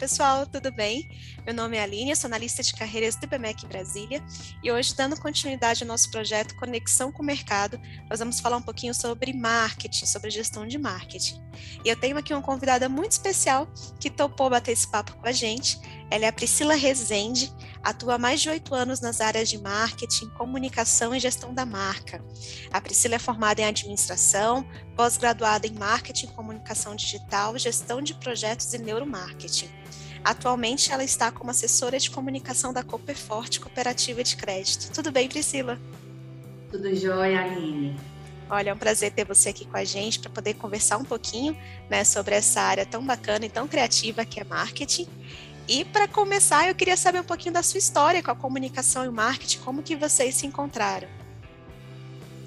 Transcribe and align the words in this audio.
pessoal, 0.00 0.46
tudo 0.46 0.72
bem? 0.72 1.10
Meu 1.44 1.54
nome 1.54 1.76
é 1.76 1.82
Aline, 1.82 2.16
sou 2.16 2.26
analista 2.26 2.62
de 2.62 2.72
carreiras 2.72 3.16
do 3.16 3.26
BMEC 3.26 3.66
Brasília 3.66 4.24
e 4.62 4.72
hoje, 4.72 4.96
dando 4.96 5.14
continuidade 5.20 5.82
ao 5.82 5.88
nosso 5.88 6.10
projeto 6.10 6.56
Conexão 6.56 7.12
com 7.12 7.22
o 7.22 7.26
Mercado, 7.26 7.78
nós 8.08 8.18
vamos 8.18 8.40
falar 8.40 8.56
um 8.56 8.62
pouquinho 8.62 8.94
sobre 8.94 9.34
marketing, 9.34 10.06
sobre 10.06 10.30
gestão 10.30 10.66
de 10.66 10.78
marketing. 10.78 11.38
E 11.84 11.90
eu 11.90 11.96
tenho 11.96 12.16
aqui 12.16 12.32
uma 12.32 12.40
convidada 12.40 12.88
muito 12.88 13.12
especial 13.12 13.70
que 14.00 14.08
topou 14.08 14.48
bater 14.48 14.72
esse 14.72 14.90
papo 14.90 15.12
com 15.16 15.28
a 15.28 15.32
gente. 15.32 15.78
Ela 16.10 16.24
é 16.24 16.28
a 16.28 16.32
Priscila 16.32 16.74
Rezende, 16.74 17.52
atua 17.82 18.14
há 18.14 18.18
mais 18.18 18.40
de 18.40 18.48
oito 18.48 18.74
anos 18.74 19.00
nas 19.00 19.20
áreas 19.20 19.48
de 19.48 19.58
marketing, 19.58 20.28
comunicação 20.30 21.14
e 21.14 21.20
gestão 21.20 21.54
da 21.54 21.64
marca. 21.64 22.22
A 22.72 22.80
Priscila 22.80 23.14
é 23.14 23.18
formada 23.18 23.60
em 23.60 23.64
administração, 23.64 24.68
pós-graduada 24.96 25.68
em 25.68 25.72
marketing, 25.72 26.26
comunicação 26.28 26.96
digital, 26.96 27.56
gestão 27.56 28.02
de 28.02 28.14
projetos 28.14 28.74
e 28.74 28.78
neuromarketing. 28.78 29.70
Atualmente, 30.24 30.92
ela 30.92 31.04
está 31.04 31.30
como 31.30 31.50
assessora 31.50 31.98
de 31.98 32.10
comunicação 32.10 32.72
da 32.72 32.82
Cooperforte 32.82 33.60
Cooperativa 33.60 34.22
de 34.22 34.36
Crédito. 34.36 34.90
Tudo 34.92 35.12
bem, 35.12 35.28
Priscila? 35.28 35.78
Tudo 36.70 36.94
jóia, 36.94 37.42
Aline. 37.42 37.96
Olha, 38.50 38.70
é 38.70 38.74
um 38.74 38.78
prazer 38.78 39.12
ter 39.12 39.24
você 39.24 39.50
aqui 39.50 39.64
com 39.64 39.76
a 39.76 39.84
gente 39.84 40.18
para 40.18 40.28
poder 40.28 40.54
conversar 40.54 40.96
um 40.96 41.04
pouquinho 41.04 41.56
né, 41.88 42.02
sobre 42.02 42.34
essa 42.34 42.60
área 42.60 42.84
tão 42.84 43.04
bacana 43.06 43.46
e 43.46 43.48
tão 43.48 43.68
criativa 43.68 44.24
que 44.24 44.40
é 44.40 44.44
marketing. 44.44 45.08
E 45.70 45.84
para 45.84 46.08
começar, 46.08 46.66
eu 46.66 46.74
queria 46.74 46.96
saber 46.96 47.20
um 47.20 47.24
pouquinho 47.24 47.54
da 47.54 47.62
sua 47.62 47.78
história 47.78 48.20
com 48.20 48.32
a 48.32 48.34
comunicação 48.34 49.04
e 49.04 49.08
o 49.08 49.12
marketing, 49.12 49.60
como 49.60 49.84
que 49.84 49.94
vocês 49.94 50.34
se 50.34 50.44
encontraram. 50.44 51.06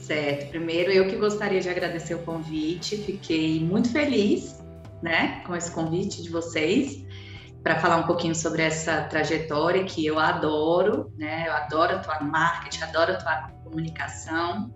Certo. 0.02 0.50
Primeiro, 0.50 0.92
eu 0.92 1.08
que 1.08 1.16
gostaria 1.16 1.62
de 1.62 1.70
agradecer 1.70 2.16
o 2.16 2.20
convite. 2.20 2.98
Fiquei 2.98 3.62
muito 3.62 3.90
feliz, 3.94 4.62
né, 5.02 5.42
com 5.48 5.56
esse 5.56 5.72
convite 5.72 6.22
de 6.22 6.30
vocês 6.30 7.02
para 7.64 7.80
falar 7.80 7.96
um 7.96 8.04
pouquinho 8.04 8.36
sobre 8.36 8.62
essa 8.62 9.04
trajetória 9.04 9.86
que 9.86 10.06
eu 10.06 10.20
adoro, 10.20 11.10
né? 11.18 11.48
Eu 11.48 11.54
adoro 11.54 11.96
atuar 11.96 12.22
no 12.22 12.30
marketing, 12.30 12.84
adoro 12.84 13.14
atuar 13.14 13.54
com 13.54 13.70
comunicação. 13.70 14.70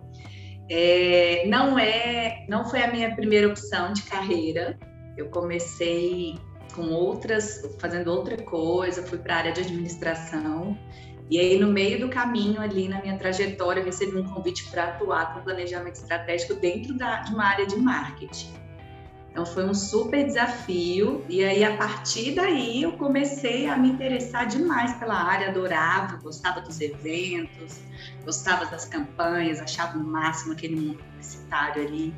É, 0.70 1.44
não 1.46 1.78
é, 1.78 2.46
não 2.48 2.64
foi 2.64 2.80
a 2.80 2.90
minha 2.90 3.14
primeira 3.14 3.46
opção 3.46 3.92
de 3.92 4.04
carreira. 4.04 4.78
Eu 5.18 5.28
comecei 5.28 6.34
com 6.78 6.92
outras, 6.92 7.68
fazendo 7.80 8.08
outra 8.12 8.40
coisa, 8.40 9.02
fui 9.02 9.18
para 9.18 9.34
a 9.34 9.38
área 9.38 9.52
de 9.52 9.62
administração. 9.62 10.78
E 11.28 11.38
aí, 11.38 11.58
no 11.58 11.66
meio 11.66 11.98
do 11.98 12.08
caminho, 12.08 12.60
ali 12.60 12.88
na 12.88 13.02
minha 13.02 13.18
trajetória, 13.18 13.80
eu 13.80 13.84
recebi 13.84 14.16
um 14.16 14.24
convite 14.24 14.70
para 14.70 14.84
atuar 14.84 15.34
com 15.34 15.40
planejamento 15.42 15.96
estratégico 15.96 16.54
dentro 16.54 16.96
da, 16.96 17.20
de 17.20 17.34
uma 17.34 17.44
área 17.44 17.66
de 17.66 17.76
marketing. 17.76 18.54
Então, 19.30 19.44
foi 19.44 19.68
um 19.68 19.74
super 19.74 20.24
desafio. 20.24 21.22
E 21.28 21.44
aí, 21.44 21.64
a 21.64 21.76
partir 21.76 22.34
daí, 22.34 22.82
eu 22.82 22.92
comecei 22.92 23.66
a 23.66 23.76
me 23.76 23.90
interessar 23.90 24.46
demais 24.46 24.94
pela 24.94 25.16
área, 25.16 25.48
adorava, 25.48 26.16
gostava 26.16 26.60
dos 26.60 26.80
eventos, 26.80 27.80
gostava 28.24 28.64
das 28.66 28.84
campanhas, 28.86 29.60
achava 29.60 29.98
o 29.98 30.02
máximo 30.02 30.52
aquele 30.52 30.76
mundo 30.76 30.98
publicitário 30.98 31.82
ali 31.82 32.14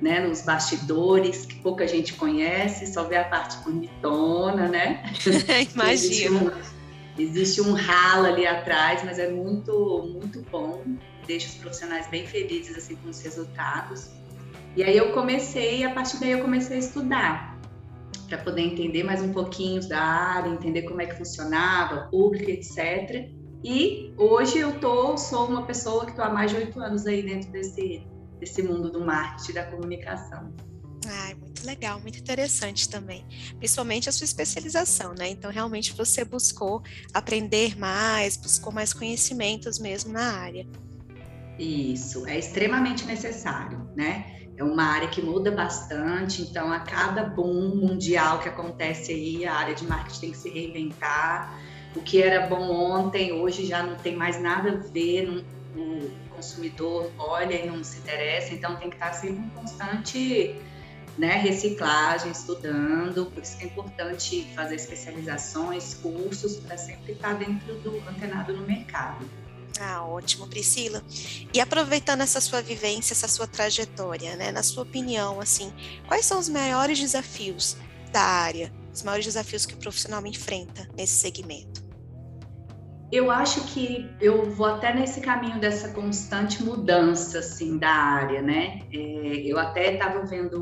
né, 0.00 0.20
nos 0.20 0.42
bastidores, 0.42 1.46
que 1.46 1.56
pouca 1.56 1.86
gente 1.86 2.14
conhece, 2.14 2.86
só 2.92 3.04
vê 3.04 3.16
a 3.16 3.24
parte 3.24 3.56
bonitona, 3.64 4.68
né? 4.68 5.02
Imagino. 5.74 5.92
existe, 5.92 6.30
um, 6.30 6.50
existe 7.18 7.60
um 7.62 7.72
ralo 7.72 8.26
ali 8.26 8.46
atrás, 8.46 9.02
mas 9.04 9.18
é 9.18 9.30
muito, 9.30 10.10
muito 10.12 10.42
bom. 10.50 10.82
Deixa 11.26 11.48
os 11.48 11.54
profissionais 11.54 12.06
bem 12.08 12.26
felizes 12.26 12.76
assim 12.76 12.96
com 12.96 13.08
os 13.08 13.20
resultados. 13.20 14.10
E 14.76 14.82
aí 14.82 14.96
eu 14.96 15.12
comecei, 15.12 15.84
a 15.84 15.90
partir 15.90 16.20
daí 16.20 16.32
eu 16.32 16.40
comecei 16.40 16.76
a 16.76 16.80
estudar 16.80 17.56
para 18.28 18.38
poder 18.38 18.62
entender 18.62 19.04
mais 19.04 19.22
um 19.22 19.32
pouquinho 19.32 19.86
da 19.88 20.00
área, 20.00 20.50
entender 20.50 20.82
como 20.82 21.00
é 21.00 21.06
que 21.06 21.16
funcionava, 21.16 22.08
público, 22.10 22.50
etc. 22.50 23.30
E 23.64 24.12
hoje 24.16 24.58
eu 24.58 24.78
tô, 24.78 25.16
sou 25.16 25.46
uma 25.46 25.64
pessoa 25.64 26.04
que 26.04 26.10
estou 26.10 26.24
há 26.24 26.30
mais 26.30 26.50
de 26.50 26.58
oito 26.58 26.78
anos 26.80 27.06
aí 27.06 27.22
dentro 27.22 27.50
desse 27.50 28.02
desse 28.40 28.62
mundo 28.62 28.90
do 28.90 29.04
marketing 29.04 29.52
da 29.52 29.64
comunicação. 29.64 30.54
Ah, 31.08 31.34
muito 31.40 31.64
legal, 31.64 32.00
muito 32.00 32.18
interessante 32.18 32.88
também. 32.88 33.24
Principalmente 33.58 34.08
a 34.08 34.12
sua 34.12 34.24
especialização, 34.24 35.14
né? 35.14 35.28
Então, 35.28 35.50
realmente 35.50 35.92
você 35.92 36.24
buscou 36.24 36.82
aprender 37.14 37.78
mais, 37.78 38.36
buscou 38.36 38.72
mais 38.72 38.92
conhecimentos 38.92 39.78
mesmo 39.78 40.12
na 40.12 40.38
área. 40.38 40.66
Isso, 41.58 42.26
é 42.26 42.38
extremamente 42.38 43.04
necessário, 43.06 43.88
né? 43.96 44.26
É 44.58 44.64
uma 44.64 44.84
área 44.84 45.08
que 45.08 45.22
muda 45.22 45.50
bastante, 45.50 46.42
então 46.42 46.72
a 46.72 46.80
cada 46.80 47.24
boom 47.24 47.76
mundial 47.76 48.40
que 48.40 48.48
acontece 48.48 49.12
aí, 49.12 49.44
a 49.44 49.54
área 49.54 49.74
de 49.74 49.84
marketing 49.86 50.20
tem 50.20 50.30
que 50.32 50.38
se 50.38 50.50
reinventar. 50.50 51.60
O 51.94 52.02
que 52.02 52.22
era 52.22 52.46
bom 52.46 52.70
ontem, 52.70 53.32
hoje 53.32 53.66
já 53.66 53.82
não 53.82 53.96
tem 53.96 54.16
mais 54.16 54.40
nada 54.40 54.70
a 54.70 54.92
ver, 54.92 55.26
não, 55.26 55.44
o 55.74 56.25
consumidor 56.36 57.10
olha 57.18 57.54
e 57.54 57.66
não 57.66 57.82
se 57.82 57.98
interessa, 57.98 58.54
então 58.54 58.76
tem 58.76 58.90
que 58.90 58.96
estar 58.96 59.12
sempre 59.12 59.44
em 59.44 59.48
constante 59.50 60.54
né, 61.18 61.36
reciclagem, 61.36 62.30
estudando, 62.30 63.26
por 63.26 63.42
isso 63.42 63.56
que 63.56 63.64
é 63.64 63.66
importante 63.66 64.46
fazer 64.54 64.74
especializações, 64.74 65.94
cursos, 65.94 66.56
para 66.56 66.76
sempre 66.76 67.12
estar 67.12 67.34
dentro 67.34 67.74
do 67.80 67.96
antenado 68.08 68.54
no 68.54 68.66
mercado. 68.66 69.28
Ah, 69.80 70.04
ótimo, 70.04 70.46
Priscila. 70.46 71.02
E 71.52 71.60
aproveitando 71.60 72.22
essa 72.22 72.40
sua 72.40 72.62
vivência, 72.62 73.12
essa 73.12 73.28
sua 73.28 73.46
trajetória, 73.46 74.36
né, 74.36 74.50
na 74.52 74.62
sua 74.62 74.82
opinião, 74.82 75.40
assim, 75.40 75.72
quais 76.06 76.24
são 76.26 76.38
os 76.38 76.48
maiores 76.48 76.98
desafios 76.98 77.76
da 78.12 78.22
área, 78.22 78.72
os 78.92 79.02
maiores 79.02 79.26
desafios 79.26 79.66
que 79.66 79.74
o 79.74 79.78
profissional 79.78 80.24
enfrenta 80.26 80.88
nesse 80.96 81.14
segmento? 81.14 81.85
Eu 83.10 83.30
acho 83.30 83.60
que 83.68 84.10
eu 84.20 84.50
vou 84.50 84.66
até 84.66 84.92
nesse 84.92 85.20
caminho 85.20 85.60
dessa 85.60 85.90
constante 85.90 86.62
mudança 86.62 87.38
assim 87.38 87.78
da 87.78 87.88
área, 87.88 88.42
né? 88.42 88.80
É, 88.92 89.42
eu 89.44 89.58
até 89.58 89.94
estava 89.94 90.24
vendo 90.26 90.60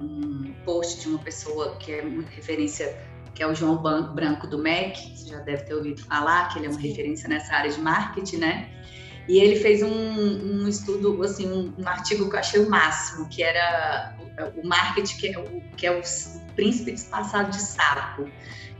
um 0.00 0.52
post 0.64 1.00
de 1.00 1.08
uma 1.08 1.18
pessoa 1.20 1.76
que 1.76 1.92
é 1.92 2.02
muito 2.02 2.28
referência, 2.30 2.98
que 3.34 3.42
é 3.42 3.46
o 3.46 3.54
João 3.54 3.80
Branco 3.80 4.48
do 4.48 4.58
MEC, 4.58 5.16
você 5.16 5.28
já 5.28 5.38
deve 5.38 5.62
ter 5.62 5.74
ouvido 5.74 6.02
falar, 6.02 6.48
que 6.48 6.58
ele 6.58 6.66
é 6.66 6.70
uma 6.70 6.80
Sim. 6.80 6.88
referência 6.88 7.28
nessa 7.28 7.54
área 7.54 7.70
de 7.70 7.80
marketing, 7.80 8.38
né? 8.38 8.68
E 9.28 9.38
ele 9.38 9.54
fez 9.54 9.80
um, 9.80 9.88
um 9.88 10.66
estudo, 10.66 11.22
assim, 11.22 11.48
um, 11.52 11.72
um, 11.78 11.86
artigo 11.86 12.28
que 12.28 12.34
eu 12.34 12.40
achei 12.40 12.60
o 12.64 12.68
máximo, 12.68 13.28
que 13.28 13.44
era 13.44 14.16
o, 14.56 14.60
o 14.60 14.66
marketing, 14.66 15.16
que 15.18 15.28
é 15.28 15.38
o, 15.38 15.60
que 15.76 15.86
é 15.86 15.92
o 15.92 16.02
príncipe 16.56 16.90
disfarçado 16.92 17.50
de 17.50 17.60
sapo 17.60 18.28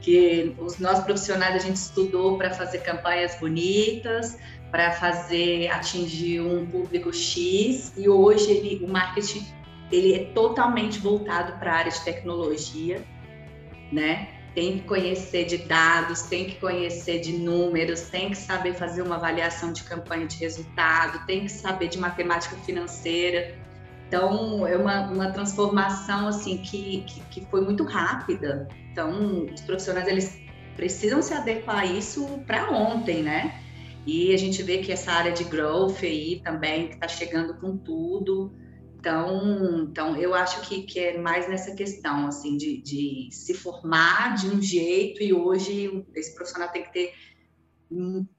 que 0.01 0.55
os 0.59 0.79
nossos 0.79 1.05
profissionais 1.05 1.55
a 1.55 1.59
gente 1.59 1.77
estudou 1.77 2.39
para 2.39 2.51
fazer 2.51 2.79
campanhas 2.79 3.35
bonitas, 3.39 4.39
para 4.71 4.93
fazer 4.93 5.69
atingir 5.69 6.41
um 6.41 6.67
público 6.67 7.13
X 7.13 7.93
e 7.97 8.09
hoje 8.09 8.51
ele, 8.51 8.85
o 8.85 8.89
marketing 8.89 9.45
ele 9.91 10.15
é 10.15 10.25
totalmente 10.27 11.01
voltado 11.01 11.59
para 11.59 11.73
a 11.73 11.77
área 11.77 11.91
de 11.91 12.01
tecnologia, 12.05 13.05
né? 13.93 14.29
Tem 14.55 14.79
que 14.79 14.85
conhecer 14.85 15.45
de 15.45 15.59
dados, 15.59 16.23
tem 16.23 16.45
que 16.45 16.57
conhecer 16.57 17.21
de 17.21 17.33
números, 17.33 18.03
tem 18.03 18.31
que 18.31 18.37
saber 18.37 18.75
fazer 18.75 19.03
uma 19.03 19.17
avaliação 19.17 19.73
de 19.73 19.83
campanha 19.85 20.27
de 20.27 20.37
resultado, 20.39 21.25
tem 21.27 21.45
que 21.45 21.53
saber 21.53 21.89
de 21.89 21.99
matemática 21.99 22.57
financeira. 22.57 23.57
Então, 24.11 24.67
é 24.67 24.77
uma, 24.77 25.09
uma 25.09 25.31
transformação 25.31 26.27
assim 26.27 26.59
que, 26.59 27.05
que, 27.07 27.21
que, 27.31 27.47
foi 27.47 27.61
muito 27.61 27.85
rápida. 27.85 28.67
Então, 28.91 29.45
os 29.45 29.61
profissionais 29.61 30.09
eles 30.09 30.37
precisam 30.75 31.23
se 31.23 31.33
adequar 31.33 31.79
a 31.79 31.87
isso 31.87 32.27
para 32.45 32.73
ontem, 32.73 33.23
né? 33.23 33.63
E 34.05 34.35
a 34.35 34.37
gente 34.37 34.65
vê 34.65 34.79
que 34.79 34.91
essa 34.91 35.13
área 35.13 35.31
de 35.31 35.45
growth 35.45 36.03
aí 36.03 36.41
também 36.43 36.91
está 36.91 37.07
chegando 37.07 37.55
com 37.61 37.77
tudo. 37.77 38.53
Então, 38.99 39.87
então 39.89 40.17
eu 40.17 40.35
acho 40.35 40.61
que, 40.63 40.83
que 40.83 40.99
é 40.99 41.17
mais 41.17 41.49
nessa 41.49 41.73
questão 41.77 42.27
assim 42.27 42.57
de, 42.57 42.83
de 42.83 43.29
se 43.31 43.55
formar 43.55 44.35
de 44.35 44.49
um 44.49 44.61
jeito 44.61 45.23
e 45.23 45.33
hoje 45.33 46.05
esse 46.17 46.35
profissional 46.35 46.69
tem 46.71 46.83
que 46.83 46.93
ter 46.93 47.13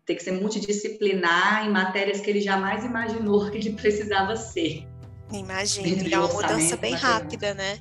tem 0.05 0.15
que 0.15 0.23
ser 0.23 0.31
multidisciplinar 0.31 1.65
em 1.65 1.71
matérias 1.71 2.19
que 2.19 2.29
ele 2.29 2.41
jamais 2.41 2.83
imaginou 2.83 3.47
que 3.51 3.57
ele 3.57 3.71
precisava 3.71 4.35
ser. 4.35 4.90
Imagina, 5.31 6.15
é 6.15 6.19
uma 6.19 6.27
mudança 6.27 6.77
bem 6.77 6.93
rápida, 6.93 7.53
né? 7.53 7.79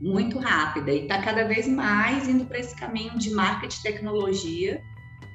Muito 0.00 0.38
rápida 0.38 0.92
e 0.92 1.02
está 1.02 1.22
cada 1.22 1.44
vez 1.44 1.66
mais 1.66 2.28
indo 2.28 2.44
para 2.44 2.58
esse 2.58 2.74
caminho 2.74 3.16
de 3.18 3.30
marketing 3.30 3.78
e 3.78 3.82
tecnologia. 3.82 4.82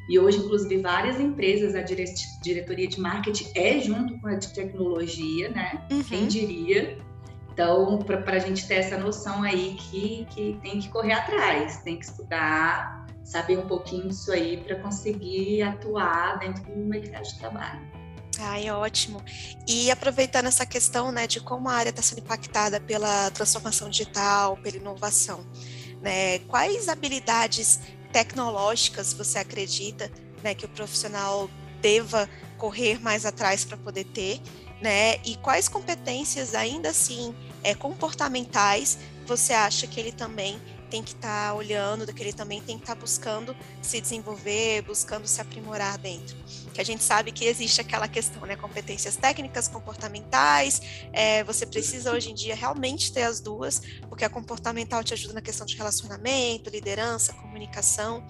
E 0.10 0.18
hoje, 0.18 0.40
inclusive, 0.40 0.82
várias 0.82 1.20
empresas, 1.20 1.76
a 1.76 1.82
dire 1.82 2.04
diretoria 2.42 2.88
de 2.88 3.00
marketing 3.00 3.52
é 3.56 3.80
junto 3.80 4.20
com 4.20 4.28
a 4.28 4.36
de 4.36 4.54
tecnologia, 4.54 5.50
né? 5.50 5.88
Uhum. 5.92 6.04
Quem 6.04 6.28
diria? 6.28 6.98
Então, 7.54 8.00
para 8.00 8.38
a 8.38 8.40
gente 8.40 8.68
ter 8.68 8.76
essa 8.76 8.98
noção 8.98 9.44
aí 9.44 9.76
que, 9.76 10.26
que 10.32 10.60
tem 10.62 10.80
que 10.80 10.90
correr 10.90 11.14
atrás, 11.14 11.82
tem 11.84 11.98
que 12.00 12.06
estudar, 12.06 13.06
saber 13.24 13.60
um 13.60 13.68
pouquinho 13.68 14.08
disso 14.08 14.32
aí 14.32 14.58
para 14.58 14.78
conseguir 14.78 15.62
atuar 15.62 16.40
dentro 16.40 16.64
do 16.64 16.86
mercado 16.86 17.24
de 17.24 17.38
trabalho. 17.38 17.99
Ai, 18.42 18.70
ótimo. 18.72 19.22
E 19.68 19.92
aproveitando 19.92 20.46
essa 20.48 20.66
questão 20.66 21.12
né, 21.12 21.28
de 21.28 21.42
como 21.42 21.68
a 21.68 21.74
área 21.74 21.90
está 21.90 22.02
sendo 22.02 22.20
impactada 22.20 22.80
pela 22.80 23.30
transformação 23.32 23.90
digital, 23.90 24.56
pela 24.58 24.78
inovação, 24.78 25.46
né? 26.02 26.40
Quais 26.40 26.88
habilidades 26.88 27.80
tecnológicas 28.14 29.14
você 29.14 29.40
acredita 29.40 30.10
né, 30.42 30.56
que 30.56 30.66
o 30.66 30.70
profissional 30.70 31.50
deva 31.82 32.30
correr 32.58 33.02
mais 33.02 33.26
atrás 33.26 33.66
para 33.66 33.78
poder 33.78 34.06
ter, 34.06 34.42
né? 34.82 35.18
E 35.26 35.36
quais 35.38 35.68
competências 35.68 36.56
ainda 36.56 36.90
assim 36.90 37.36
é, 37.62 37.76
comportamentais 37.76 38.98
você 39.26 39.54
acha 39.54 39.86
que 39.86 40.00
ele 40.00 40.12
também 40.12 40.60
tem 40.90 41.04
que 41.04 41.14
estar 41.14 41.50
tá 41.50 41.54
olhando, 41.54 42.12
que 42.12 42.22
ele 42.22 42.34
também 42.34 42.62
tem 42.62 42.78
que 42.78 42.84
estar 42.84 42.96
tá 42.96 43.02
buscando 43.02 43.56
se 43.82 44.02
desenvolver, 44.02 44.82
buscando 44.82 45.28
se 45.28 45.40
aprimorar 45.40 45.98
dentro. 45.98 46.36
Que 46.74 46.82
a 46.82 46.84
gente 46.84 47.04
sabe 47.04 47.32
que 47.32 47.46
existe 47.46 47.80
aquela 47.80 48.08
questão, 48.08 48.46
né? 48.46 48.56
Competências 48.56 49.16
técnicas, 49.16 49.68
comportamentais. 49.68 50.82
É, 51.14 51.44
você 51.44 51.66
precisa 51.66 52.12
hoje 52.12 52.32
em 52.32 52.34
dia 52.34 52.56
realmente 52.56 53.14
ter 53.14 53.24
as 53.24 53.40
duas, 53.40 53.82
porque 54.10 54.26
a 54.26 54.30
comportamental 54.30 55.04
te 55.04 55.14
ajuda 55.14 55.36
na 55.36 55.42
questão 55.42 55.66
de 55.66 55.76
relacionamento, 55.78 56.70
liderança, 56.70 57.34
comunicação. 57.34 58.26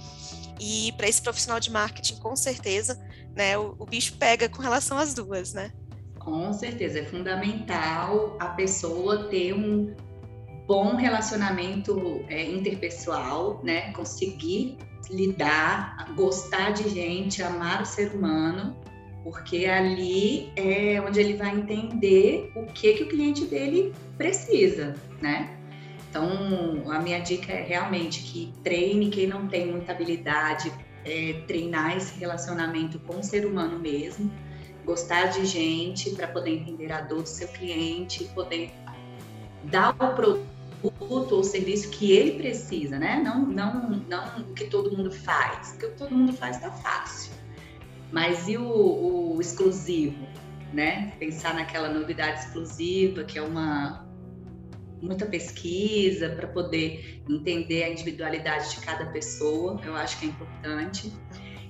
E 0.60 0.92
para 0.98 1.08
esse 1.08 1.22
profissional 1.22 1.60
de 1.60 1.72
marketing, 1.72 2.18
com 2.18 2.36
certeza, 2.36 3.00
né, 3.36 3.58
o, 3.58 3.76
o 3.80 3.86
bicho 3.86 4.18
pega 4.18 4.50
com 4.50 4.62
relação 4.62 4.98
às 4.98 5.14
duas, 5.14 5.54
né? 5.54 5.72
Com 6.20 6.52
certeza, 6.52 7.00
é 7.00 7.06
fundamental 7.06 8.36
a 8.40 8.50
pessoa 8.50 9.30
ter 9.30 9.54
um 9.54 9.96
bom 10.70 10.96
relacionamento 10.96 12.24
é, 12.30 12.44
interpessoal, 12.46 13.60
né? 13.64 13.92
Conseguir 13.94 14.78
lidar, 15.10 16.14
gostar 16.16 16.74
de 16.74 16.88
gente, 16.88 17.42
amar 17.42 17.82
o 17.82 17.86
ser 17.88 18.12
humano, 18.14 18.78
porque 19.24 19.66
ali 19.66 20.52
é 20.56 21.02
onde 21.02 21.20
ele 21.20 21.34
vai 21.34 21.56
entender 21.56 22.52
o 22.56 22.68
que 22.68 22.94
que 22.94 23.04
o 23.04 23.08
cliente 23.08 23.46
dele 23.46 23.92
precisa, 24.16 24.96
né? 25.20 25.58
Então, 26.08 26.30
a 26.92 27.00
minha 27.00 27.18
dica 27.18 27.52
é 27.52 27.64
realmente 27.64 28.22
que 28.22 28.54
treine 28.64 29.10
quem 29.10 29.26
não 29.26 29.48
tem 29.48 29.72
muita 29.72 29.92
habilidade, 29.92 30.72
é, 31.04 31.42
treinar 31.48 31.98
esse 31.98 32.20
relacionamento 32.20 33.00
com 33.00 33.18
o 33.18 33.24
ser 33.24 33.44
humano 33.44 33.80
mesmo, 33.80 34.32
gostar 34.86 35.32
de 35.32 35.48
gente 35.48 36.12
para 36.12 36.28
poder 36.28 36.52
entender 36.52 36.92
a 36.92 37.02
dor 37.02 37.24
do 37.24 37.30
seu 37.30 37.48
cliente, 37.48 38.26
poder 38.36 38.72
dar 39.64 39.96
o 40.00 40.14
produto 40.14 40.59
ou 40.82 41.44
serviço 41.44 41.90
que 41.90 42.12
ele 42.12 42.38
precisa, 42.38 42.98
né? 42.98 43.22
Não, 43.24 43.46
não, 43.46 43.90
não 44.08 44.40
o 44.40 44.54
que 44.54 44.66
todo 44.66 44.96
mundo 44.96 45.12
faz. 45.12 45.74
O 45.74 45.78
que 45.78 45.88
todo 45.90 46.16
mundo 46.16 46.34
faz 46.34 46.56
está 46.56 46.72
fácil. 46.72 47.34
Mas 48.12 48.48
e 48.48 48.58
o, 48.58 49.36
o 49.36 49.42
exclusivo, 49.42 50.26
né? 50.74 51.14
Pensar 51.20 51.54
naquela 51.54 51.90
novidade 51.90 52.40
exclusiva, 52.40 53.24
que 53.24 53.38
é 53.38 53.42
uma, 53.42 54.08
muita 55.02 55.26
pesquisa 55.26 56.30
para 56.30 56.48
poder 56.48 57.24
entender 57.30 57.84
a 57.84 57.90
individualidade 57.90 58.72
de 58.72 58.82
cada 58.82 59.06
pessoa, 59.08 59.80
eu 59.86 59.96
acho 59.96 60.20
que 60.20 60.26
é 60.26 60.30
importante. 60.30 61.12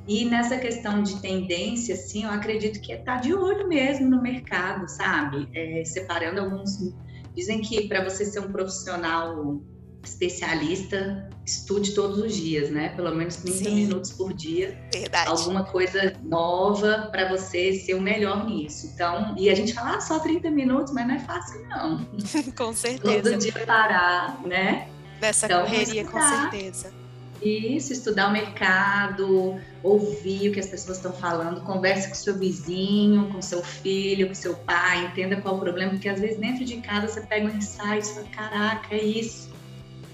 E 0.08 0.26
nessa 0.26 0.58
questão 0.58 1.04
de 1.04 1.22
tendência, 1.22 1.94
assim, 1.94 2.24
eu 2.24 2.32
acredito 2.32 2.82
que 2.82 2.92
é 2.92 3.00
estar 3.00 3.18
tá 3.18 3.22
de 3.22 3.34
olho 3.34 3.68
mesmo 3.68 4.10
no 4.10 4.22
mercado, 4.22 4.88
sabe? 4.88 5.48
É, 5.54 5.84
separando 5.86 6.42
alguns. 6.42 6.94
Dizem 7.40 7.62
que 7.62 7.88
para 7.88 8.04
você 8.04 8.26
ser 8.26 8.42
um 8.42 8.52
profissional 8.52 9.62
especialista, 10.04 11.30
estude 11.46 11.94
todos 11.94 12.18
os 12.18 12.36
dias, 12.36 12.70
né? 12.70 12.90
Pelo 12.90 13.16
menos 13.16 13.38
30 13.38 13.58
Sim. 13.58 13.76
minutos 13.76 14.12
por 14.12 14.34
dia. 14.34 14.78
Verdade. 14.94 15.30
Alguma 15.30 15.64
coisa 15.64 16.18
nova 16.22 17.08
para 17.10 17.30
você 17.30 17.76
ser 17.76 17.94
o 17.94 18.02
melhor 18.02 18.46
nisso. 18.46 18.92
Então, 18.94 19.34
e 19.38 19.50
a 19.50 19.56
gente 19.56 19.74
fala 19.74 19.96
ah, 19.96 20.02
só 20.02 20.20
30 20.20 20.52
minutos, 20.52 20.92
mas 20.92 21.08
não 21.08 21.16
é 21.16 21.20
fácil, 21.20 21.66
não. 21.70 22.06
com 22.58 22.74
certeza. 22.74 23.32
Todo 23.32 23.40
dia 23.40 23.54
parar, 23.66 24.42
né? 24.46 24.90
Nessa 25.22 25.46
então, 25.46 25.62
correria, 25.62 26.04
com 26.04 26.20
certeza. 26.20 26.99
Isso, 27.42 27.94
estudar 27.94 28.30
o 28.30 28.34
mercado, 28.34 29.60
ouvir 29.82 30.50
o 30.50 30.54
que 30.54 30.60
as 30.60 30.68
pessoas 30.68 30.98
estão 30.98 31.14
falando, 31.14 31.62
converse 31.62 32.10
com 32.10 32.16
seu 32.16 32.38
vizinho, 32.38 33.30
com 33.32 33.42
seu 33.42 33.64
filho, 33.64 34.28
com 34.28 34.36
seu 34.36 34.56
pai, 34.56 35.06
entenda 35.06 35.40
qual 35.40 35.56
o 35.56 35.60
problema, 35.60 35.92
porque 35.92 36.10
às 36.10 36.20
vezes 36.20 36.38
dentro 36.38 36.66
de 36.66 36.78
casa 36.78 37.08
você 37.08 37.22
pega 37.22 37.46
um 37.46 37.58
insight 37.58 38.06
e 38.06 38.14
fala, 38.14 38.28
caraca, 38.28 38.96
é 38.96 39.04
isso 39.04 39.50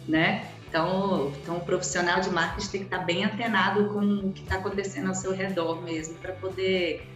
né? 0.07 0.50
Então, 0.68 1.31
então, 1.42 1.57
o 1.57 1.62
profissional 1.62 2.19
de 2.19 2.30
marketing 2.30 2.69
tem 2.69 2.80
que 2.81 2.88
estar 2.88 3.00
bem 3.00 3.24
antenado 3.24 3.89
com 3.89 4.00
o 4.00 4.33
que 4.33 4.42
está 4.42 4.56
acontecendo 4.56 5.07
ao 5.07 5.16
seu 5.16 5.31
redor 5.31 5.81
mesmo, 5.81 6.16
para 6.16 6.33
poder 6.33 7.07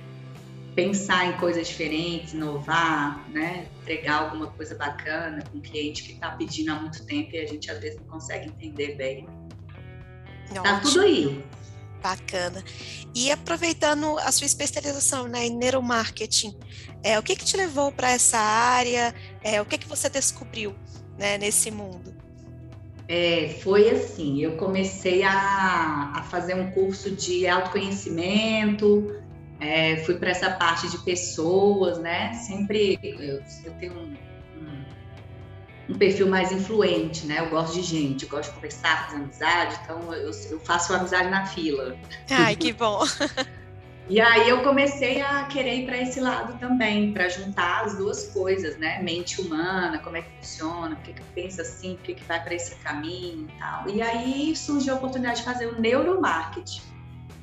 pensar 0.76 1.26
em 1.26 1.34
coisas 1.34 1.68
diferentes, 1.68 2.34
inovar, 2.34 3.28
né? 3.30 3.68
entregar 3.82 4.24
alguma 4.24 4.48
coisa 4.48 4.76
bacana 4.76 5.44
com 5.52 5.58
um 5.58 5.62
cliente 5.62 6.04
que 6.04 6.14
está 6.14 6.30
pedindo 6.30 6.72
há 6.72 6.76
muito 6.76 7.06
tempo 7.06 7.36
e 7.36 7.40
a 7.40 7.46
gente 7.46 7.70
às 7.70 7.80
vezes 7.80 8.00
não 8.00 8.08
consegue 8.08 8.48
entender 8.48 8.96
bem. 8.96 9.28
Tá 10.54 10.80
tudo 10.80 11.02
aí. 11.02 11.44
Bacana. 12.02 12.64
E 13.14 13.32
aproveitando 13.32 14.18
a 14.20 14.32
sua 14.32 14.46
especialização 14.46 15.28
né, 15.28 15.46
em 15.48 15.56
neuromarketing, 15.56 16.58
é, 17.04 17.20
o 17.20 17.24
que, 17.24 17.36
que 17.36 17.46
te 17.46 17.58
levou 17.58 17.92
para 17.92 18.12
essa 18.12 18.38
área? 18.38 19.14
É, 19.44 19.62
o 19.62 19.66
que, 19.66 19.78
que 19.78 19.88
você 19.88 20.10
descobriu 20.10 20.76
né, 21.18 21.38
nesse 21.38 21.72
mundo? 21.72 22.16
É, 23.08 23.58
foi 23.64 23.90
assim, 23.90 24.40
eu 24.40 24.56
comecei 24.56 25.24
a, 25.24 26.14
a, 26.16 26.24
fazer 26.30 26.54
um 26.54 26.70
curso 26.70 27.10
de 27.10 27.48
autoconhecimento, 27.48 29.20
é, 29.60 29.98
fui 30.06 30.16
para 30.16 30.30
essa 30.30 30.52
parte 30.52 30.88
de 30.90 31.00
pessoas, 31.00 31.98
né? 31.98 32.34
Sempre 32.34 33.00
eu, 33.02 33.42
eu 33.66 33.74
tenho 33.80 33.94
um, 33.94 34.16
um, 35.90 35.98
perfil 35.98 36.28
mais 36.28 36.52
influente, 36.52 37.26
né? 37.26 37.40
Eu 37.40 37.50
gosto 37.50 37.74
de 37.74 37.82
gente, 37.82 38.26
gosto 38.26 38.50
de 38.50 38.56
conversar, 38.56 39.06
fazer 39.06 39.18
amizade, 39.18 39.80
então 39.84 40.14
eu, 40.14 40.32
eu 40.52 40.60
faço 40.60 40.94
amizade 40.94 41.30
na 41.30 41.46
fila. 41.46 41.98
Ai, 42.30 42.56
que 42.56 42.72
bom! 42.72 43.04
E 44.10 44.20
aí 44.20 44.50
eu 44.50 44.64
comecei 44.64 45.22
a 45.22 45.44
querer 45.44 45.82
ir 45.82 45.86
para 45.86 46.02
esse 46.02 46.20
lado 46.20 46.58
também, 46.58 47.14
para 47.14 47.30
juntar 47.30 47.86
as 47.86 47.96
duas 47.96 48.30
coisas, 48.30 48.76
né? 48.80 49.00
Mente 49.04 49.40
humana, 49.40 50.00
como 50.00 50.18
é 50.18 50.24
que 50.24 50.30
funciona, 50.38 50.96
por 50.96 51.04
que, 51.04 51.14
que 51.14 51.22
pensa 51.36 51.62
assim, 51.62 51.96
por 51.96 52.06
que, 52.06 52.16
que 52.16 52.24
vai 52.24 52.44
para 52.44 52.56
esse 52.56 52.74
caminho 52.78 53.48
e 53.48 53.60
tal. 53.60 53.88
E 53.88 54.02
aí 54.02 54.56
surgiu 54.56 54.96
a 54.96 54.98
oportunidade 54.98 55.42
de 55.42 55.46
fazer 55.46 55.68
o 55.68 55.80
neuromarketing, 55.80 56.82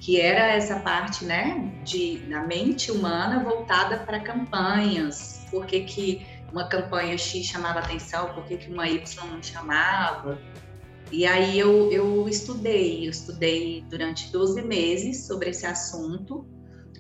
que 0.01 0.21
era 0.21 0.49
essa 0.49 0.81
parte, 0.81 1.25
né, 1.25 1.73
de 1.85 2.19
da 2.29 2.41
mente 2.41 2.91
humana 2.91 3.45
voltada 3.45 3.99
para 3.99 4.19
campanhas. 4.19 5.47
Por 5.49 5.67
que, 5.67 5.83
que 5.83 6.27
uma 6.53 6.69
campanha 6.69 7.17
X 7.17 7.47
chamava 7.47 7.81
atenção, 7.81 8.33
por 8.35 8.45
que, 8.45 8.57
que 8.57 8.71
uma 8.71 8.89
Y 8.89 9.27
não 9.31 9.43
chamava. 9.43 10.41
E 11.11 11.25
aí 11.25 11.59
eu, 11.59 11.91
eu 11.93 12.29
estudei, 12.29 13.07
eu 13.07 13.11
estudei 13.11 13.85
durante 13.89 14.31
12 14.33 14.63
meses 14.63 15.27
sobre 15.27 15.51
esse 15.51 15.65
assunto 15.65 16.45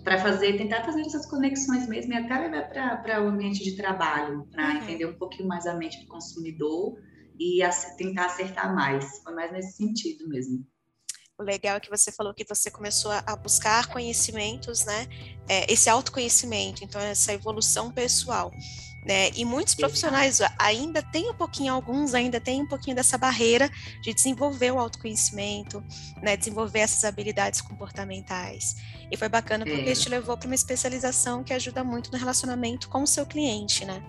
para 0.05 0.19
fazer, 0.19 0.57
tentar 0.57 0.85
fazer 0.85 1.01
essas 1.01 1.27
conexões 1.27 1.89
mesmo 1.89 2.13
e 2.13 2.17
até 2.17 2.39
levar 2.39 3.03
para 3.03 3.25
o 3.25 3.29
ambiente 3.29 3.65
de 3.65 3.77
trabalho, 3.77 4.47
para 4.53 4.69
uhum. 4.69 4.77
entender 4.77 5.07
um 5.07 5.19
pouquinho 5.19 5.49
mais 5.49 5.67
a 5.67 5.75
mente 5.75 6.01
do 6.03 6.07
consumidor 6.07 6.97
e 7.39 7.61
tentar 7.99 8.27
acertar 8.27 8.73
mais. 8.73 9.21
Foi 9.25 9.35
mais 9.35 9.51
nesse 9.53 9.73
sentido 9.77 10.29
mesmo. 10.29 10.65
O 11.39 11.43
legal 11.43 11.77
é 11.77 11.81
que 11.81 11.91
você 11.91 12.11
falou 12.11 12.33
que 12.33 12.47
você 12.49 12.71
começou 12.71 13.11
a 13.11 13.37
buscar 13.37 13.89
conhecimentos, 13.89 14.87
né? 14.87 15.07
É, 15.47 15.71
esse 15.71 15.91
autoconhecimento, 15.91 16.83
então 16.83 16.99
essa 16.99 17.33
evolução 17.33 17.91
pessoal. 17.93 18.51
Né? 19.07 19.31
E 19.37 19.45
muitos 19.45 19.77
profissionais 19.77 20.41
ainda 20.59 21.01
têm 21.01 21.31
um 21.31 21.35
pouquinho, 21.35 21.73
alguns 21.73 22.13
ainda 22.13 22.41
têm 22.41 22.63
um 22.63 22.67
pouquinho 22.67 22.97
dessa 22.97 23.17
barreira 23.17 23.71
de 24.03 24.13
desenvolver 24.13 24.73
o 24.73 24.81
autoconhecimento, 24.81 25.81
né? 26.21 26.37
desenvolver 26.37 26.81
essas 26.81 27.05
habilidades 27.05 27.61
comportamentais. 27.61 28.75
E 29.09 29.17
foi 29.17 29.29
bacana 29.29 29.65
porque 29.65 29.91
é. 29.91 29.93
te 29.93 30.09
levou 30.09 30.37
para 30.37 30.47
uma 30.47 30.57
especialização 30.57 31.45
que 31.45 31.55
ajuda 31.55 31.85
muito 31.85 32.11
no 32.11 32.19
relacionamento 32.19 32.89
com 32.89 33.05
o 33.05 33.07
seu 33.07 33.25
cliente, 33.25 33.85
né? 33.85 34.03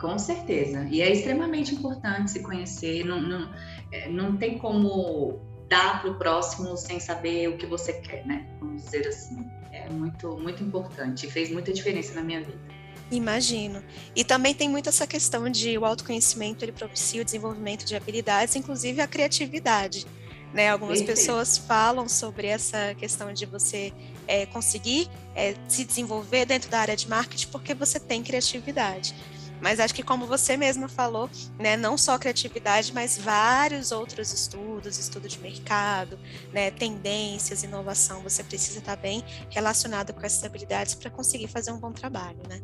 Com 0.00 0.18
certeza. 0.18 0.86
E 0.90 1.02
é 1.02 1.12
extremamente 1.12 1.74
importante 1.74 2.30
se 2.30 2.42
conhecer. 2.42 3.04
Não, 3.04 3.20
não, 3.20 3.50
é, 3.92 4.08
não 4.08 4.36
tem 4.38 4.56
como 4.56 5.38
dar 5.68 6.00
para 6.00 6.10
o 6.10 6.14
próximo 6.14 6.76
sem 6.78 6.98
saber 6.98 7.48
o 7.48 7.58
que 7.58 7.66
você 7.66 7.92
quer, 7.92 8.24
né? 8.26 8.46
Vamos 8.58 8.84
dizer 8.84 9.06
assim. 9.06 9.46
É 9.70 9.88
muito, 9.90 10.36
muito 10.38 10.62
importante. 10.62 11.26
Fez 11.26 11.50
muita 11.50 11.72
diferença 11.72 12.14
na 12.14 12.22
minha 12.22 12.42
vida. 12.42 12.73
Imagino. 13.10 13.82
E 14.14 14.24
também 14.24 14.54
tem 14.54 14.68
muito 14.68 14.88
essa 14.88 15.06
questão 15.06 15.48
de 15.48 15.76
o 15.76 15.84
autoconhecimento, 15.84 16.64
ele 16.64 16.72
propicia 16.72 17.22
o 17.22 17.24
desenvolvimento 17.24 17.84
de 17.84 17.94
habilidades, 17.94 18.56
inclusive 18.56 19.00
a 19.00 19.06
criatividade. 19.06 20.06
Né? 20.52 20.70
Algumas 20.70 21.02
pessoas 21.02 21.58
falam 21.58 22.08
sobre 22.08 22.46
essa 22.46 22.94
questão 22.94 23.32
de 23.32 23.44
você 23.44 23.92
é, 24.26 24.46
conseguir 24.46 25.10
é, 25.34 25.54
se 25.68 25.84
desenvolver 25.84 26.46
dentro 26.46 26.70
da 26.70 26.78
área 26.78 26.96
de 26.96 27.08
marketing 27.08 27.48
porque 27.48 27.74
você 27.74 27.98
tem 27.98 28.22
criatividade. 28.22 29.14
Mas 29.60 29.80
acho 29.80 29.94
que 29.94 30.02
como 30.02 30.26
você 30.26 30.56
mesma 30.56 30.88
falou, 30.88 31.28
né, 31.58 31.76
não 31.76 31.96
só 31.96 32.18
criatividade, 32.18 32.92
mas 32.92 33.16
vários 33.16 33.92
outros 33.92 34.32
estudos, 34.32 34.98
estudo 34.98 35.26
de 35.26 35.38
mercado, 35.38 36.18
né, 36.52 36.70
tendências, 36.70 37.62
inovação, 37.62 38.20
você 38.20 38.44
precisa 38.44 38.80
estar 38.80 38.96
bem 38.96 39.24
relacionado 39.50 40.12
com 40.12 40.20
essas 40.20 40.44
habilidades 40.44 40.94
para 40.94 41.10
conseguir 41.10 41.48
fazer 41.48 41.72
um 41.72 41.78
bom 41.78 41.92
trabalho, 41.92 42.40
né? 42.48 42.60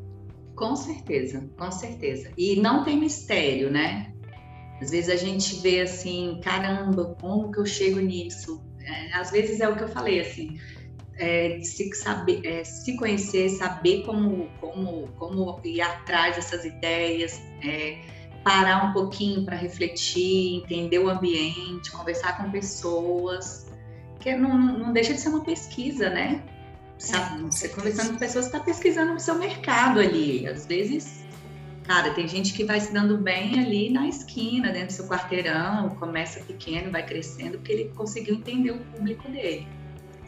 Com 0.61 0.77
certeza, 0.77 1.51
com 1.57 1.73
certeza. 1.73 2.31
E 2.37 2.57
não 2.57 2.85
tem 2.85 3.01
mistério, 3.01 3.71
né? 3.71 4.13
Às 4.79 4.91
vezes 4.91 5.09
a 5.09 5.17
gente 5.17 5.59
vê 5.63 5.81
assim, 5.81 6.39
caramba, 6.45 7.17
como 7.19 7.51
que 7.51 7.59
eu 7.59 7.65
chego 7.65 7.99
nisso? 7.99 8.63
É, 8.79 9.15
às 9.15 9.31
vezes 9.31 9.61
é 9.61 9.69
o 9.69 9.75
que 9.75 9.85
eu 9.85 9.89
falei, 9.89 10.21
assim, 10.21 10.61
é, 11.17 11.61
se, 11.63 11.91
saber, 11.95 12.45
é, 12.45 12.63
se 12.63 12.95
conhecer, 12.99 13.49
saber 13.49 14.03
como, 14.03 14.51
como, 14.61 15.09
como 15.19 15.59
ir 15.65 15.81
atrás 15.81 16.37
dessas 16.37 16.67
ideias, 16.67 17.41
é, 17.65 17.99
parar 18.45 18.91
um 18.91 18.93
pouquinho 18.93 19.47
para 19.47 19.57
refletir, 19.57 20.57
entender 20.57 20.99
o 20.99 21.09
ambiente, 21.09 21.91
conversar 21.91 22.37
com 22.37 22.51
pessoas, 22.51 23.67
que 24.19 24.37
não, 24.37 24.59
não 24.59 24.93
deixa 24.93 25.15
de 25.15 25.21
ser 25.21 25.31
uma 25.31 25.43
pesquisa, 25.43 26.11
né? 26.11 26.45
Sabe, 27.01 27.43
você 27.45 27.67
conversando 27.71 28.13
com 28.13 28.19
pessoas, 28.19 28.45
está 28.45 28.61
pesquisando 28.61 29.15
o 29.15 29.19
seu 29.19 29.35
mercado 29.35 29.99
ali. 29.99 30.47
Às 30.47 30.67
vezes, 30.67 31.25
cara, 31.85 32.11
tem 32.13 32.29
gente 32.29 32.53
que 32.53 32.63
vai 32.63 32.79
se 32.79 32.93
dando 32.93 33.17
bem 33.17 33.59
ali 33.59 33.91
na 33.91 34.07
esquina, 34.07 34.71
dentro 34.71 34.89
do 34.89 34.93
seu 34.93 35.09
quarteirão, 35.09 35.89
começa 35.99 36.41
pequeno, 36.41 36.91
vai 36.93 37.05
crescendo, 37.05 37.57
porque 37.57 37.73
ele 37.73 37.85
conseguiu 37.97 38.35
entender 38.35 38.73
o 38.73 38.79
público 38.79 39.31
dele. 39.31 39.67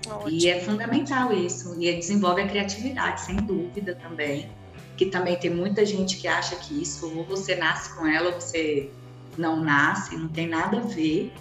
Ótimo. 0.09 0.31
E 0.31 0.49
é 0.49 0.61
fundamental 0.61 1.31
isso. 1.31 1.77
E 1.79 1.93
desenvolve 1.93 2.41
a 2.41 2.49
criatividade, 2.49 3.21
sem 3.21 3.37
dúvida 3.37 3.95
também. 3.95 4.51
Que 4.97 5.07
também 5.07 5.37
tem 5.37 5.51
muita 5.51 5.85
gente 5.85 6.17
que 6.17 6.27
acha 6.27 6.57
que 6.57 6.81
isso, 6.81 7.07
ou 7.15 7.25
você 7.25 7.55
nasce 7.55 7.95
com 7.95 8.07
ela, 8.07 8.31
ou 8.31 8.41
você 8.41 8.91
não 9.37 9.63
nasce, 9.63 10.17
não 10.17 10.29
tem 10.29 10.49
nada 10.49 10.79
a 10.79 10.81
ver. 10.81 11.35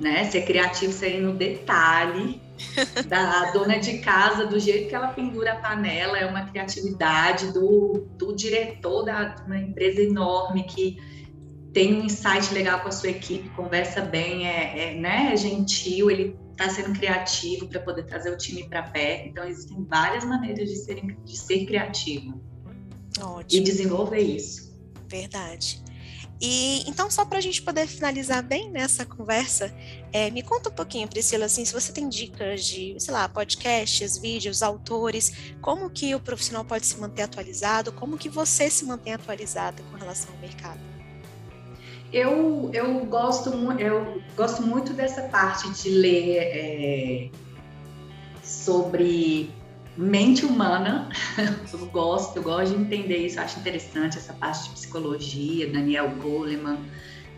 Né? 0.00 0.24
Ser 0.24 0.42
criativo, 0.46 0.92
você 0.92 1.18
ir 1.18 1.20
no 1.20 1.34
detalhe 1.34 2.40
da 3.08 3.50
dona 3.52 3.78
de 3.78 3.98
casa, 3.98 4.46
do 4.46 4.58
jeito 4.58 4.88
que 4.88 4.94
ela 4.94 5.08
pendura 5.08 5.52
a 5.52 5.56
panela, 5.56 6.18
é 6.18 6.26
uma 6.26 6.46
criatividade 6.46 7.52
do, 7.52 8.08
do 8.16 8.34
diretor 8.34 9.04
da 9.04 9.36
uma 9.46 9.58
empresa 9.58 10.02
enorme 10.02 10.64
que 10.64 10.98
tem 11.72 11.94
um 11.94 12.04
insight 12.04 12.52
legal 12.52 12.80
com 12.80 12.88
a 12.88 12.92
sua 12.92 13.10
equipe, 13.10 13.48
conversa 13.50 14.00
bem, 14.00 14.46
é, 14.46 14.94
é, 14.94 14.94
né, 14.94 15.30
é 15.32 15.36
gentil, 15.36 16.10
ele 16.10 16.36
está 16.50 16.68
sendo 16.68 16.98
criativo 16.98 17.68
para 17.68 17.80
poder 17.80 18.04
trazer 18.04 18.32
o 18.32 18.36
time 18.36 18.68
para 18.68 18.82
perto. 18.82 19.28
Então, 19.28 19.44
existem 19.44 19.84
várias 19.84 20.24
maneiras 20.24 20.68
de 20.68 20.76
ser, 20.76 21.00
de 21.24 21.36
ser 21.36 21.66
criativo 21.66 22.42
Ótimo. 23.20 23.60
e 23.60 23.64
desenvolver 23.64 24.20
isso. 24.20 24.76
Verdade. 25.06 25.80
E 26.40 26.88
então, 26.88 27.10
só 27.10 27.24
para 27.24 27.38
a 27.38 27.40
gente 27.40 27.62
poder 27.62 27.86
finalizar 27.86 28.42
bem 28.42 28.70
nessa 28.70 29.04
conversa, 29.04 29.74
é, 30.12 30.30
me 30.30 30.42
conta 30.42 30.68
um 30.68 30.72
pouquinho, 30.72 31.08
Priscila, 31.08 31.46
assim, 31.46 31.64
se 31.64 31.72
você 31.72 31.92
tem 31.92 32.08
dicas 32.08 32.64
de, 32.64 32.94
sei 32.98 33.12
lá, 33.12 33.28
podcasts, 33.28 34.18
vídeos, 34.18 34.62
autores, 34.62 35.52
como 35.60 35.90
que 35.90 36.14
o 36.14 36.20
profissional 36.20 36.64
pode 36.64 36.86
se 36.86 36.96
manter 36.98 37.22
atualizado, 37.22 37.92
como 37.92 38.16
que 38.16 38.28
você 38.28 38.70
se 38.70 38.84
mantém 38.84 39.14
atualizada 39.14 39.82
com 39.90 39.96
relação 39.96 40.32
ao 40.32 40.40
mercado? 40.40 40.80
Eu, 42.12 42.70
eu, 42.72 43.04
gosto, 43.04 43.50
eu 43.78 44.22
gosto 44.34 44.62
muito 44.62 44.94
dessa 44.94 45.22
parte 45.22 45.70
de 45.70 45.90
ler 45.90 46.38
é, 46.38 47.30
sobre 48.42 49.50
mente 49.98 50.46
humana. 50.46 51.08
Eu 51.72 51.86
gosto, 51.86 52.36
eu 52.36 52.42
gosto 52.42 52.74
de 52.74 52.80
entender 52.80 53.16
isso, 53.18 53.40
acho 53.40 53.58
interessante 53.58 54.18
essa 54.18 54.32
parte 54.32 54.64
de 54.64 54.70
psicologia, 54.70 55.70
Daniel 55.70 56.10
Goleman, 56.16 56.78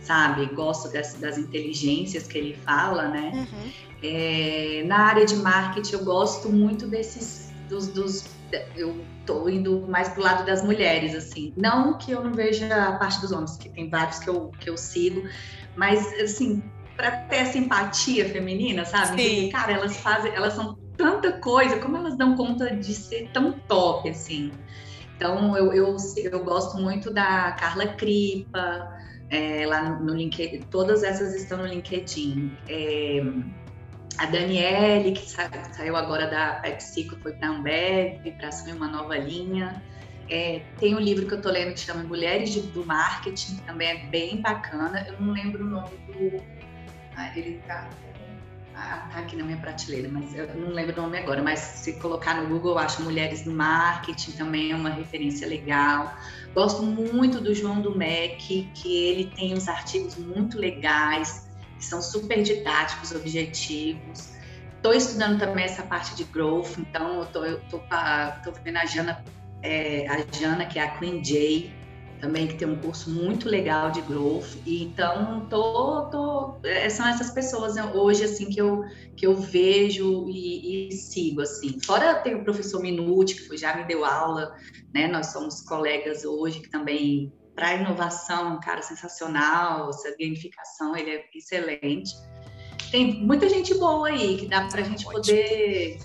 sabe? 0.00 0.46
Gosto 0.54 0.92
das, 0.92 1.14
das 1.14 1.38
inteligências 1.38 2.26
que 2.26 2.36
ele 2.36 2.54
fala, 2.64 3.08
né? 3.08 3.32
Uhum. 3.34 3.72
É, 4.02 4.84
na 4.86 4.98
área 4.98 5.24
de 5.24 5.36
marketing, 5.36 5.92
eu 5.92 6.04
gosto 6.04 6.48
muito 6.50 6.86
desses, 6.86 7.50
dos, 7.68 7.88
dos 7.88 8.24
eu 8.76 9.04
tô 9.24 9.48
indo 9.48 9.86
mais 9.88 10.08
pro 10.08 10.22
lado 10.22 10.44
das 10.44 10.62
mulheres, 10.62 11.14
assim. 11.14 11.52
Não 11.56 11.96
que 11.96 12.10
eu 12.10 12.22
não 12.22 12.32
veja 12.32 12.88
a 12.88 12.92
parte 12.92 13.20
dos 13.20 13.30
homens, 13.30 13.56
que 13.56 13.68
tem 13.68 13.88
vários 13.88 14.18
que 14.18 14.28
eu, 14.28 14.50
que 14.58 14.68
eu 14.68 14.76
sigo, 14.76 15.22
mas, 15.76 16.12
assim, 16.20 16.62
para 16.96 17.10
ter 17.12 17.36
essa 17.36 17.58
empatia 17.58 18.28
feminina, 18.28 18.84
sabe? 18.84 19.22
Sim. 19.22 19.48
cara, 19.50 19.72
elas 19.72 19.96
fazem, 19.98 20.34
elas 20.34 20.54
são 20.54 20.76
tanta 21.00 21.32
coisa, 21.32 21.78
como 21.78 21.96
elas 21.96 22.16
dão 22.16 22.36
conta 22.36 22.76
de 22.76 22.92
ser 22.92 23.30
tão 23.32 23.52
top, 23.52 24.10
assim. 24.10 24.52
Então, 25.16 25.56
eu, 25.56 25.72
eu, 25.72 25.96
eu 26.16 26.44
gosto 26.44 26.78
muito 26.78 27.10
da 27.12 27.52
Carla 27.52 27.86
Cripa, 27.86 28.88
é, 29.30 29.66
lá 29.66 29.98
no 29.98 30.14
LinkedIn, 30.14 30.60
todas 30.70 31.02
essas 31.02 31.34
estão 31.34 31.58
no 31.58 31.66
LinkedIn. 31.66 32.54
É, 32.68 33.22
a 34.18 34.26
Daniele, 34.26 35.12
que 35.12 35.30
sa 35.30 35.48
saiu 35.72 35.96
agora 35.96 36.26
da 36.26 36.54
PepsiCo, 36.60 37.16
foi 37.22 37.32
para 37.32 37.48
a 37.48 37.52
Ambev, 37.52 38.32
para 38.36 38.48
assumir 38.48 38.72
uma 38.72 38.88
nova 38.88 39.16
linha. 39.16 39.82
É, 40.28 40.60
tem 40.78 40.94
um 40.94 41.00
livro 41.00 41.26
que 41.26 41.32
eu 41.32 41.38
estou 41.38 41.50
lendo 41.50 41.72
que 41.72 41.80
chama 41.80 42.04
Mulheres 42.04 42.54
do 42.54 42.84
Marketing, 42.84 43.56
que 43.56 43.62
também 43.62 43.88
é 43.88 44.06
bem 44.06 44.40
bacana. 44.40 45.06
Eu 45.08 45.18
não 45.20 45.32
lembro 45.32 45.64
o 45.64 45.68
nome 45.68 45.96
do. 46.08 46.42
Ah, 47.16 47.32
ele 47.36 47.56
está 47.56 47.88
tá 48.74 49.18
aqui 49.18 49.36
na 49.36 49.44
minha 49.44 49.58
prateleira, 49.58 50.08
mas 50.08 50.34
eu 50.34 50.54
não 50.54 50.70
lembro 50.70 50.98
o 50.98 51.02
nome 51.02 51.18
agora. 51.18 51.42
Mas 51.42 51.58
se 51.58 51.94
colocar 51.94 52.34
no 52.34 52.48
Google, 52.48 52.72
eu 52.72 52.78
acho 52.78 53.02
Mulheres 53.02 53.42
do 53.42 53.50
Marketing 53.50 54.32
também 54.32 54.72
é 54.72 54.76
uma 54.76 54.90
referência 54.90 55.46
legal. 55.46 56.14
Gosto 56.54 56.82
muito 56.82 57.40
do 57.40 57.54
João 57.54 57.80
do 57.80 57.96
MEC, 57.96 58.68
que 58.74 58.96
ele 58.96 59.26
tem 59.34 59.54
uns 59.54 59.68
artigos 59.68 60.16
muito 60.16 60.58
legais 60.58 61.48
que 61.80 61.84
são 61.84 62.02
super 62.02 62.42
didáticos, 62.42 63.10
objetivos. 63.12 64.34
Estou 64.76 64.94
estudando 64.94 65.38
também 65.38 65.64
essa 65.64 65.82
parte 65.82 66.14
de 66.14 66.24
growth, 66.24 66.78
então 66.78 67.20
eu 67.20 67.26
tô, 67.26 67.44
eu 67.44 67.60
tô, 67.70 67.78
tô 67.78 68.52
vendo 68.62 68.76
a 68.76 68.86
Jana, 68.86 69.24
é, 69.62 70.06
a 70.08 70.18
Jana, 70.34 70.64
que 70.66 70.78
é 70.78 70.82
a 70.82 70.90
Queen 70.90 71.22
J, 71.22 71.72
também 72.20 72.46
que 72.46 72.54
tem 72.54 72.68
um 72.68 72.76
curso 72.76 73.10
muito 73.10 73.48
legal 73.48 73.90
de 73.90 74.00
growth. 74.02 74.56
E 74.66 74.84
então 74.84 75.46
tô, 75.48 76.02
tô, 76.10 76.29
são 76.90 77.06
essas 77.06 77.30
pessoas 77.30 77.74
né, 77.74 77.84
hoje 77.94 78.24
assim 78.24 78.48
que 78.50 78.60
eu 78.60 78.84
que 79.16 79.26
eu 79.26 79.34
vejo 79.34 80.28
e, 80.28 80.88
e, 80.88 80.92
sigo 80.92 81.40
assim. 81.42 81.78
Fora 81.84 82.14
tem 82.16 82.34
o 82.34 82.44
professor 82.44 82.80
Minuti 82.80 83.34
que 83.34 83.56
já 83.56 83.76
me 83.76 83.84
deu 83.84 84.04
aula, 84.04 84.54
né? 84.94 85.08
Nós 85.08 85.26
somos 85.26 85.62
colegas 85.62 86.24
hoje 86.24 86.60
que 86.60 86.70
também 86.70 87.32
para 87.54 87.74
inovação, 87.74 88.54
um 88.54 88.60
cara 88.60 88.80
sensacional, 88.80 89.90
essa 89.90 90.14
gamificação, 90.18 90.96
ele 90.96 91.10
é 91.10 91.24
excelente. 91.34 92.10
Tem 92.90 93.22
muita 93.22 93.48
gente 93.48 93.74
boa 93.74 94.08
aí 94.08 94.38
que 94.38 94.46
dá 94.46 94.66
para 94.66 94.80
a 94.80 94.84
gente 94.84 95.04
poder 95.04 95.98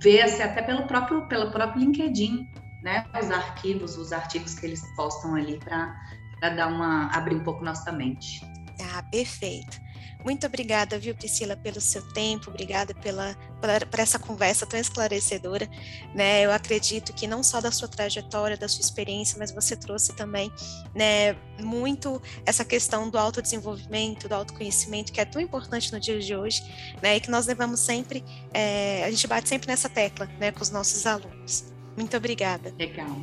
ver 0.00 0.22
assim, 0.22 0.42
até 0.42 0.62
pelo 0.62 0.86
próprio, 0.86 1.28
pelo 1.28 1.50
próprio 1.50 1.80
LinkedIn, 1.80 2.46
né? 2.82 3.04
Os 3.20 3.30
arquivos, 3.30 3.96
os 3.96 4.12
artigos 4.12 4.54
que 4.54 4.66
eles 4.66 4.82
postam 4.96 5.34
ali 5.34 5.58
para 5.58 6.50
dar 6.50 6.68
uma 6.68 7.08
abrir 7.12 7.36
um 7.36 7.44
pouco 7.44 7.64
nossa 7.64 7.92
mente. 7.92 8.40
Ah, 8.80 9.02
perfeito. 9.02 9.88
Muito 10.24 10.46
obrigada, 10.46 10.98
viu, 10.98 11.14
Priscila, 11.14 11.56
pelo 11.56 11.80
seu 11.80 12.02
tempo, 12.12 12.50
obrigada 12.50 12.92
pela, 12.92 13.36
pela, 13.60 13.80
por 13.80 14.00
essa 14.00 14.18
conversa 14.18 14.66
tão 14.66 14.78
esclarecedora. 14.78 15.68
Né? 16.14 16.44
Eu 16.44 16.50
acredito 16.50 17.12
que 17.12 17.26
não 17.26 17.42
só 17.42 17.60
da 17.60 17.70
sua 17.70 17.86
trajetória, 17.86 18.56
da 18.56 18.68
sua 18.68 18.80
experiência, 18.80 19.38
mas 19.38 19.52
você 19.52 19.76
trouxe 19.76 20.14
também 20.14 20.52
né, 20.94 21.34
muito 21.60 22.20
essa 22.44 22.64
questão 22.64 23.08
do 23.08 23.16
autodesenvolvimento, 23.16 24.28
do 24.28 24.34
autoconhecimento, 24.34 25.12
que 25.12 25.20
é 25.20 25.24
tão 25.24 25.40
importante 25.40 25.92
no 25.92 26.00
dia 26.00 26.18
de 26.18 26.34
hoje, 26.34 26.62
né? 27.00 27.16
E 27.16 27.20
que 27.20 27.30
nós 27.30 27.46
levamos 27.46 27.80
sempre, 27.80 28.24
é, 28.52 29.04
a 29.04 29.10
gente 29.10 29.26
bate 29.26 29.48
sempre 29.48 29.68
nessa 29.68 29.88
tecla 29.88 30.26
né, 30.38 30.50
com 30.50 30.62
os 30.62 30.70
nossos 30.70 31.06
alunos. 31.06 31.72
Muito 31.96 32.16
obrigada. 32.16 32.74
Legal. 32.76 33.16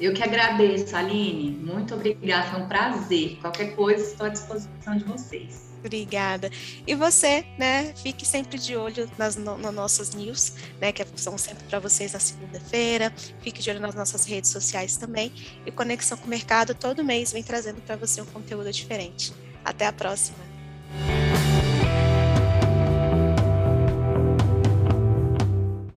Eu 0.00 0.12
que 0.12 0.22
agradeço, 0.22 0.94
Aline. 0.94 1.50
Muito 1.50 1.94
obrigada, 1.94 2.50
foi 2.50 2.60
um 2.60 2.68
prazer. 2.68 3.38
Qualquer 3.40 3.74
coisa, 3.74 4.02
estou 4.02 4.26
à 4.26 4.28
disposição 4.28 4.96
de 4.96 5.04
vocês. 5.04 5.66
Obrigada. 5.78 6.50
E 6.86 6.94
você, 6.94 7.46
né, 7.58 7.94
fique 7.94 8.26
sempre 8.26 8.58
de 8.58 8.76
olho 8.76 9.08
nas 9.16 9.36
no, 9.36 9.56
no 9.56 9.70
nossas 9.70 10.14
news, 10.14 10.54
né, 10.80 10.90
que 10.90 11.04
são 11.16 11.38
sempre 11.38 11.64
para 11.64 11.78
vocês 11.78 12.12
na 12.12 12.18
segunda-feira. 12.18 13.12
Fique 13.40 13.62
de 13.62 13.70
olho 13.70 13.80
nas 13.80 13.94
nossas 13.94 14.24
redes 14.24 14.50
sociais 14.50 14.96
também. 14.96 15.32
E 15.64 15.70
Conexão 15.70 16.18
com 16.18 16.26
o 16.26 16.30
Mercado 16.30 16.74
todo 16.74 17.04
mês 17.04 17.32
vem 17.32 17.42
trazendo 17.42 17.80
para 17.82 17.96
você 17.96 18.20
um 18.20 18.26
conteúdo 18.26 18.70
diferente. 18.72 19.32
Até 19.64 19.86
a 19.86 19.92
próxima. 19.92 20.55